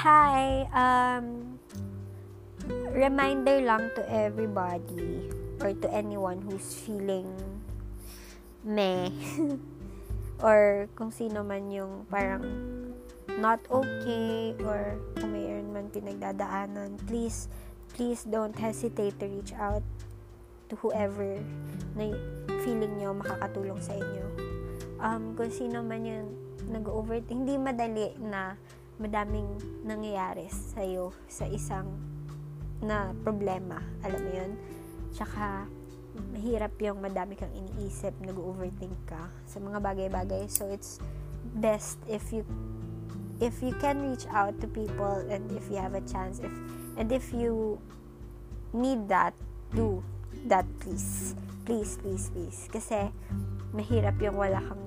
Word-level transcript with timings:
Hi! 0.00 0.64
Um, 0.72 1.60
reminder 2.96 3.60
lang 3.60 3.92
to 4.00 4.02
everybody 4.08 5.28
or 5.60 5.76
to 5.76 5.88
anyone 5.92 6.40
who's 6.40 6.72
feeling 6.72 7.28
meh 8.64 9.12
or 10.48 10.88
kung 10.96 11.12
sino 11.12 11.44
man 11.44 11.68
yung 11.68 12.08
parang 12.08 12.40
not 13.36 13.60
okay 13.68 14.56
or 14.64 14.96
kung 15.20 15.36
mayroon 15.36 15.68
man 15.68 15.92
pinagdadaanan, 15.92 16.96
please, 17.04 17.52
please 17.92 18.24
don't 18.24 18.56
hesitate 18.56 19.20
to 19.20 19.28
reach 19.28 19.52
out 19.52 19.84
to 20.72 20.80
whoever 20.80 21.36
na 21.92 22.16
feeling 22.64 22.96
nyo 22.96 23.12
makakatulong 23.20 23.84
sa 23.84 23.92
inyo. 23.92 24.24
Um, 24.96 25.36
kung 25.36 25.52
sino 25.52 25.84
man 25.84 26.08
yung 26.08 26.32
nag-overthink, 26.72 27.44
hindi 27.44 27.60
madali 27.60 28.16
na 28.16 28.56
madaming 29.00 29.48
nangyayari 29.82 30.46
sa'yo 30.52 31.10
sa 31.24 31.48
isang 31.48 31.88
na 32.84 33.16
problema 33.24 33.80
alam 34.04 34.20
mo 34.20 34.30
yun? 34.36 34.52
Tsaka 35.16 35.66
mahirap 36.36 36.74
yung 36.84 37.00
madami 37.00 37.38
kang 37.38 37.52
iniisip, 37.54 38.12
nag-overthink 38.20 38.94
ka 39.08 39.30
sa 39.48 39.58
mga 39.58 39.78
bagay-bagay. 39.80 40.46
So, 40.52 40.68
it's 40.68 41.00
best 41.56 41.98
if 42.06 42.30
you 42.30 42.44
if 43.40 43.64
you 43.64 43.72
can 43.80 44.04
reach 44.04 44.28
out 44.30 44.52
to 44.60 44.68
people 44.68 45.24
and 45.32 45.48
if 45.56 45.66
you 45.72 45.80
have 45.80 45.96
a 45.96 46.04
chance 46.04 46.38
if 46.44 46.52
and 47.00 47.08
if 47.08 47.32
you 47.32 47.80
need 48.76 49.08
that 49.08 49.32
do 49.74 50.04
that 50.46 50.66
please. 50.80 51.34
Please 51.64 51.98
please 52.02 52.30
please. 52.32 52.66
Kasi 52.70 53.10
mahirap 53.70 54.18
yung 54.20 54.36
wala 54.36 54.58
kang 54.58 54.84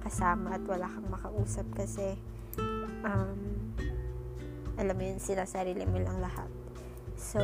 kasama 0.00 0.56
at 0.56 0.62
wala 0.64 0.86
kang 0.88 1.06
makausap 1.10 1.66
kasi 1.76 2.16
um, 3.06 3.38
alam 4.76 4.94
mo 4.98 5.02
yun 5.06 5.22
sinasarili 5.22 5.86
mo 5.86 6.02
lang 6.02 6.18
lahat 6.18 6.50
so 7.14 7.40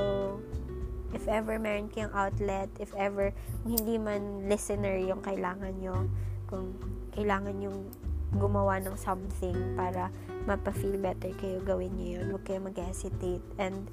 if 1.12 1.28
ever 1.28 1.60
meron 1.60 1.88
kayong 1.92 2.12
outlet, 2.16 2.68
if 2.80 2.92
ever, 2.96 3.32
kung 3.62 3.77
hindi 3.77 4.00
man 4.00 4.48
listener 4.48 4.96
yung 4.96 5.20
kailangan 5.20 5.77
nyo, 5.78 6.08
kung 6.48 6.72
kailangan 7.12 7.56
yung 7.60 7.88
gumawa 8.33 8.80
ng 8.80 8.96
something 8.96 9.77
para 9.77 10.08
mapa-feel 10.48 10.96
better 10.96 11.30
kayo, 11.36 11.60
gawin 11.60 11.92
nyo 12.00 12.06
yun. 12.20 12.27
Huwag 12.33 12.44
kayo 12.48 12.60
mag-hesitate. 12.64 13.44
And, 13.60 13.92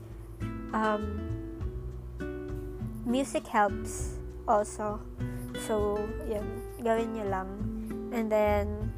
um, 0.72 1.03
music 3.03 3.44
helps 3.52 4.16
also. 4.47 5.03
So, 5.67 6.00
yun, 6.23 6.47
gawin 6.80 7.20
nyo 7.20 7.25
lang. 7.28 7.50
And 8.16 8.31
then, 8.31 8.89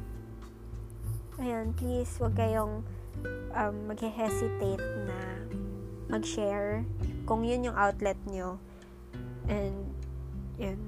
ayun, 1.40 1.72
please, 1.76 2.10
huwag 2.20 2.36
kayong 2.36 2.84
um, 3.54 3.76
mag-hesitate 3.88 4.84
na 5.06 5.18
mag-share 6.10 6.84
kung 7.24 7.46
yun 7.46 7.72
yung 7.72 7.76
outlet 7.78 8.18
nyo. 8.28 8.60
And 9.48 9.92
yun. 10.60 10.78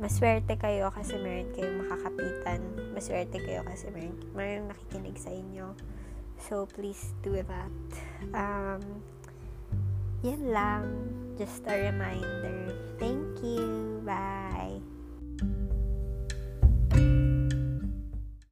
Maswerte 0.00 0.56
kayo 0.56 0.88
kasi 0.88 1.20
meron 1.20 1.52
kayong 1.52 1.84
makakapitan. 1.84 2.60
Maswerte 2.96 3.36
kayo 3.36 3.60
kasi 3.68 3.92
meron, 3.92 4.16
meron 4.32 4.64
nakikinig 4.72 5.20
sa 5.20 5.28
inyo. 5.28 5.76
So 6.40 6.64
please 6.64 7.12
do 7.20 7.36
that. 7.36 7.74
Um, 8.32 9.04
yan 10.24 10.48
lang. 10.48 10.84
Just 11.36 11.64
a 11.68 11.76
reminder. 11.76 12.72
Thank 12.96 13.29